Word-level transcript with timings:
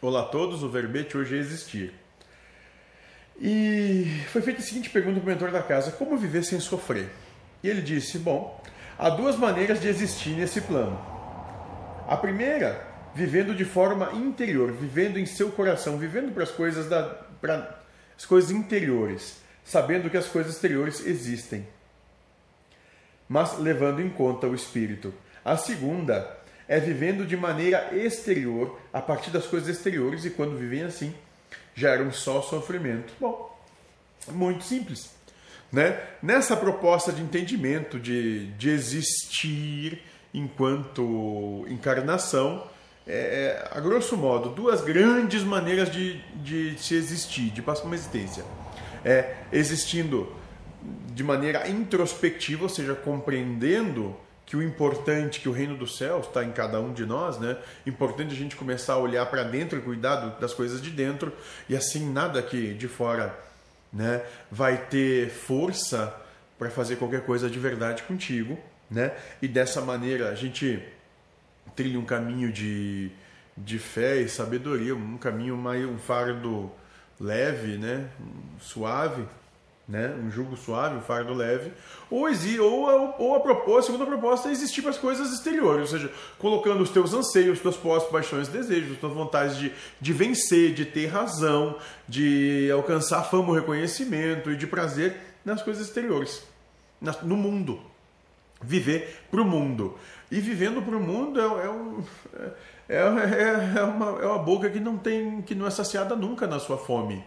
Olá 0.00 0.20
a 0.20 0.26
todos, 0.26 0.62
o 0.62 0.68
verbete 0.68 1.18
hoje 1.18 1.34
é 1.34 1.40
existir. 1.40 1.92
E 3.40 4.22
foi 4.28 4.40
feita 4.40 4.60
a 4.60 4.64
seguinte 4.64 4.88
pergunta 4.90 5.18
para 5.18 5.26
o 5.26 5.32
mentor 5.32 5.50
da 5.50 5.60
casa: 5.60 5.90
como 5.90 6.16
viver 6.16 6.44
sem 6.44 6.60
sofrer? 6.60 7.10
E 7.64 7.68
ele 7.68 7.82
disse: 7.82 8.16
bom, 8.16 8.62
há 8.96 9.10
duas 9.10 9.34
maneiras 9.34 9.80
de 9.80 9.88
existir 9.88 10.36
nesse 10.36 10.60
plano. 10.60 10.96
A 12.06 12.16
primeira, 12.16 12.86
vivendo 13.12 13.52
de 13.56 13.64
forma 13.64 14.12
interior, 14.12 14.70
vivendo 14.70 15.18
em 15.18 15.26
seu 15.26 15.50
coração, 15.50 15.98
vivendo 15.98 16.32
para 16.32 16.44
as 16.44 16.52
coisas 16.52 16.88
da, 16.88 17.02
para 17.40 17.82
as 18.16 18.24
coisas 18.24 18.52
interiores, 18.52 19.40
sabendo 19.64 20.08
que 20.08 20.16
as 20.16 20.28
coisas 20.28 20.54
exteriores 20.54 21.04
existem, 21.04 21.66
mas 23.28 23.58
levando 23.58 24.00
em 24.00 24.08
conta 24.08 24.46
o 24.46 24.54
espírito. 24.54 25.12
A 25.44 25.56
segunda 25.56 26.37
é 26.68 26.78
vivendo 26.78 27.24
de 27.24 27.36
maneira 27.36 27.96
exterior, 27.96 28.78
a 28.92 29.00
partir 29.00 29.30
das 29.30 29.46
coisas 29.46 29.68
exteriores, 29.68 30.24
e 30.26 30.30
quando 30.30 30.56
vivem 30.56 30.82
assim, 30.82 31.14
geram 31.74 32.12
só 32.12 32.42
sofrimento. 32.42 33.12
Bom, 33.18 33.58
muito 34.30 34.62
simples. 34.64 35.10
Né? 35.72 35.98
Nessa 36.22 36.56
proposta 36.56 37.10
de 37.10 37.22
entendimento, 37.22 37.98
de, 37.98 38.48
de 38.52 38.68
existir 38.68 40.02
enquanto 40.32 41.64
encarnação, 41.68 42.68
é, 43.06 43.66
a 43.70 43.80
grosso 43.80 44.16
modo, 44.16 44.50
duas 44.50 44.82
grandes 44.82 45.42
maneiras 45.42 45.90
de, 45.90 46.22
de 46.42 46.78
se 46.78 46.94
existir, 46.94 47.50
de 47.50 47.62
passar 47.62 47.84
uma 47.84 47.94
existência. 47.94 48.44
É 49.02 49.36
existindo 49.50 50.30
de 51.14 51.24
maneira 51.24 51.68
introspectiva, 51.68 52.64
ou 52.64 52.68
seja, 52.68 52.94
compreendendo 52.94 54.14
que 54.48 54.56
o 54.56 54.62
importante, 54.62 55.40
que 55.40 55.48
o 55.48 55.52
reino 55.52 55.76
dos 55.76 55.98
céus 55.98 56.26
está 56.26 56.42
em 56.42 56.52
cada 56.52 56.80
um 56.80 56.90
de 56.90 57.04
nós, 57.04 57.38
né? 57.38 57.58
Importante 57.86 58.32
a 58.32 58.36
gente 58.36 58.56
começar 58.56 58.94
a 58.94 58.98
olhar 58.98 59.26
para 59.26 59.42
dentro 59.42 59.78
e 59.78 59.82
cuidar 59.82 60.16
das 60.40 60.54
coisas 60.54 60.80
de 60.80 60.90
dentro, 60.90 61.30
e 61.68 61.76
assim 61.76 62.10
nada 62.10 62.38
aqui 62.38 62.72
de 62.72 62.88
fora, 62.88 63.38
né, 63.92 64.24
vai 64.50 64.78
ter 64.86 65.28
força 65.28 66.16
para 66.58 66.70
fazer 66.70 66.96
qualquer 66.96 67.26
coisa 67.26 67.50
de 67.50 67.58
verdade 67.58 68.02
contigo, 68.04 68.58
né? 68.90 69.12
E 69.42 69.46
dessa 69.46 69.82
maneira 69.82 70.30
a 70.30 70.34
gente 70.34 70.82
trilha 71.76 71.98
um 71.98 72.06
caminho 72.06 72.50
de, 72.50 73.10
de 73.54 73.78
fé 73.78 74.16
e 74.16 74.30
sabedoria, 74.30 74.96
um 74.96 75.18
caminho 75.18 75.58
mais 75.58 75.84
um 75.84 75.98
fardo 75.98 76.72
leve, 77.20 77.76
né, 77.76 78.08
suave, 78.58 79.26
né? 79.88 80.14
um 80.22 80.30
jugo 80.30 80.54
suave, 80.54 80.96
um 80.96 81.00
fardo 81.00 81.32
leve, 81.32 81.72
ou, 82.10 82.28
ou, 82.60 83.14
ou 83.18 83.34
a, 83.34 83.40
proposta, 83.40 83.78
a 83.78 83.82
segunda 83.84 84.04
proposta 84.04 84.50
é 84.50 84.52
existir 84.52 84.82
para 84.82 84.90
as 84.90 84.98
coisas 84.98 85.32
exteriores, 85.32 85.92
ou 85.92 85.98
seja, 85.98 86.12
colocando 86.38 86.82
os 86.82 86.90
teus 86.90 87.14
anseios, 87.14 87.56
os 87.56 87.62
teus 87.62 87.76
postos, 87.76 88.12
paixões, 88.12 88.48
desejos, 88.48 88.92
as 88.92 88.98
tuas 88.98 89.14
vontades 89.14 89.56
de, 89.56 89.72
de 89.98 90.12
vencer, 90.12 90.74
de 90.74 90.84
ter 90.84 91.06
razão, 91.06 91.78
de 92.06 92.70
alcançar 92.70 93.22
fama, 93.22 93.54
reconhecimento 93.54 94.50
e 94.50 94.56
de 94.56 94.66
prazer 94.66 95.16
nas 95.42 95.62
coisas 95.62 95.86
exteriores, 95.86 96.46
no 97.22 97.36
mundo. 97.36 97.80
Viver 98.60 99.22
para 99.30 99.40
o 99.40 99.44
mundo. 99.44 99.96
E 100.30 100.40
vivendo 100.40 100.82
para 100.82 100.96
o 100.96 101.00
mundo 101.00 101.40
é, 101.40 101.44
é, 101.44 101.70
um, 101.70 102.04
é, 102.88 102.96
é, 102.96 103.78
é, 103.78 103.82
uma, 103.84 104.20
é 104.20 104.26
uma 104.26 104.38
boca 104.38 104.68
que 104.68 104.80
não 104.80 104.98
tem 104.98 105.40
que 105.42 105.54
não 105.54 105.66
é 105.66 105.70
saciada 105.70 106.16
nunca 106.16 106.46
na 106.46 106.58
sua 106.58 106.76
fome. 106.76 107.24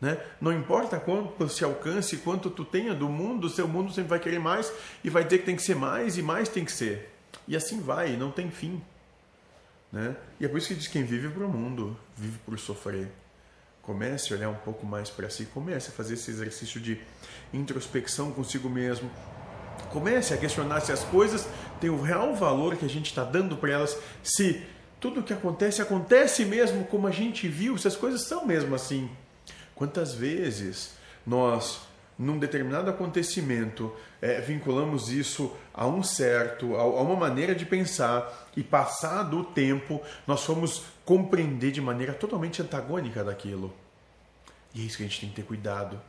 Né? 0.00 0.18
Não 0.40 0.52
importa 0.52 1.00
quanto 1.00 1.48
se 1.48 1.64
alcance, 1.64 2.18
quanto 2.18 2.50
tu 2.50 2.64
tenha 2.64 2.94
do 2.94 3.08
mundo, 3.08 3.48
seu 3.48 3.66
mundo 3.66 3.92
sempre 3.92 4.10
vai 4.10 4.20
querer 4.20 4.38
mais 4.38 4.72
e 5.02 5.08
vai 5.08 5.24
ter 5.24 5.38
que 5.38 5.44
tem 5.46 5.56
que 5.56 5.62
ser 5.62 5.74
mais 5.74 6.18
e 6.18 6.22
mais 6.22 6.48
tem 6.48 6.64
que 6.64 6.72
ser. 6.72 7.12
E 7.48 7.56
assim 7.56 7.80
vai, 7.80 8.16
não 8.16 8.30
tem 8.30 8.50
fim. 8.50 8.82
Né? 9.90 10.14
E 10.38 10.44
é 10.44 10.48
por 10.48 10.58
isso 10.58 10.68
que 10.68 10.74
diz 10.74 10.88
quem 10.88 11.02
vive 11.02 11.28
para 11.28 11.46
o 11.46 11.48
mundo, 11.48 11.96
vive 12.16 12.38
por 12.44 12.58
sofrer. 12.58 13.08
Comece 13.80 14.32
a 14.32 14.36
olhar 14.36 14.48
um 14.50 14.56
pouco 14.56 14.84
mais 14.84 15.08
para 15.08 15.30
si, 15.30 15.46
comece 15.46 15.90
a 15.90 15.92
fazer 15.92 16.14
esse 16.14 16.30
exercício 16.30 16.80
de 16.80 17.00
introspecção 17.52 18.32
consigo 18.32 18.68
mesmo. 18.68 19.10
Comece 19.92 20.34
a 20.34 20.36
questionar 20.36 20.80
se 20.80 20.92
as 20.92 21.04
coisas 21.04 21.48
têm 21.80 21.88
o 21.88 22.02
real 22.02 22.34
valor 22.34 22.76
que 22.76 22.84
a 22.84 22.88
gente 22.88 23.06
está 23.06 23.22
dando 23.22 23.56
para 23.56 23.70
elas, 23.70 23.96
se 24.22 24.62
tudo 24.98 25.20
o 25.20 25.22
que 25.22 25.32
acontece 25.32 25.80
acontece 25.80 26.44
mesmo 26.44 26.84
como 26.86 27.06
a 27.06 27.10
gente 27.10 27.46
viu, 27.46 27.78
se 27.78 27.86
as 27.86 27.96
coisas 27.96 28.22
são 28.22 28.44
mesmo 28.44 28.74
assim. 28.74 29.08
Quantas 29.76 30.14
vezes 30.14 30.92
nós, 31.26 31.82
num 32.18 32.38
determinado 32.38 32.88
acontecimento, 32.88 33.94
é, 34.22 34.40
vinculamos 34.40 35.10
isso 35.10 35.54
a 35.72 35.86
um 35.86 36.02
certo, 36.02 36.74
a, 36.76 36.80
a 36.80 37.02
uma 37.02 37.14
maneira 37.14 37.54
de 37.54 37.66
pensar, 37.66 38.48
e 38.56 38.62
passado 38.62 39.38
o 39.38 39.44
tempo, 39.44 40.00
nós 40.26 40.42
fomos 40.42 40.84
compreender 41.04 41.72
de 41.72 41.82
maneira 41.82 42.14
totalmente 42.14 42.62
antagônica 42.62 43.22
daquilo. 43.22 43.72
E 44.74 44.80
é 44.80 44.84
isso 44.84 44.96
que 44.96 45.02
a 45.04 45.06
gente 45.06 45.20
tem 45.20 45.28
que 45.28 45.36
ter 45.36 45.44
cuidado. 45.44 46.00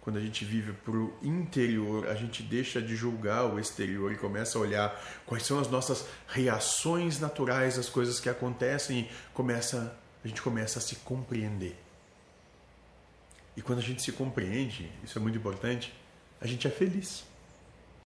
Quando 0.00 0.18
a 0.18 0.20
gente 0.20 0.44
vive 0.44 0.72
para 0.72 0.94
o 0.94 1.12
interior, 1.20 2.08
a 2.08 2.14
gente 2.14 2.44
deixa 2.44 2.80
de 2.80 2.94
julgar 2.94 3.44
o 3.44 3.58
exterior 3.58 4.12
e 4.12 4.16
começa 4.16 4.56
a 4.56 4.60
olhar 4.60 5.04
quais 5.26 5.44
são 5.44 5.58
as 5.58 5.68
nossas 5.68 6.06
reações 6.28 7.18
naturais 7.18 7.76
às 7.76 7.88
coisas 7.88 8.20
que 8.20 8.28
acontecem 8.28 9.00
e 9.00 9.10
começa, 9.34 9.96
a 10.24 10.28
gente 10.28 10.40
começa 10.40 10.78
a 10.78 10.82
se 10.82 10.94
compreender. 10.96 11.76
E 13.62 13.64
quando 13.64 13.78
a 13.78 13.82
gente 13.82 14.02
se 14.02 14.10
compreende, 14.10 14.90
isso 15.04 15.16
é 15.16 15.22
muito 15.22 15.38
importante, 15.38 15.94
a 16.40 16.48
gente 16.48 16.66
é 16.66 16.70
feliz. 16.70 17.24